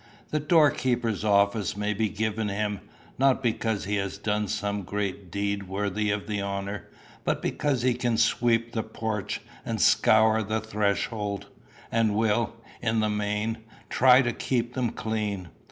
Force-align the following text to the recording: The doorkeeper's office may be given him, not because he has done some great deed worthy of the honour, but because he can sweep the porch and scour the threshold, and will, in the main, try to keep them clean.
The 0.31 0.39
doorkeeper's 0.39 1.23
office 1.23 1.77
may 1.77 1.93
be 1.93 2.09
given 2.09 2.49
him, 2.49 2.79
not 3.19 3.43
because 3.43 3.85
he 3.85 3.97
has 3.97 4.17
done 4.17 4.47
some 4.47 4.81
great 4.81 5.29
deed 5.29 5.67
worthy 5.67 6.09
of 6.09 6.25
the 6.25 6.41
honour, 6.41 6.87
but 7.23 7.39
because 7.39 7.83
he 7.83 7.93
can 7.93 8.17
sweep 8.17 8.71
the 8.71 8.81
porch 8.81 9.41
and 9.63 9.79
scour 9.79 10.41
the 10.41 10.59
threshold, 10.59 11.49
and 11.91 12.15
will, 12.15 12.55
in 12.81 12.99
the 12.99 13.11
main, 13.11 13.59
try 13.91 14.23
to 14.23 14.33
keep 14.33 14.73
them 14.73 14.89
clean. 14.89 15.49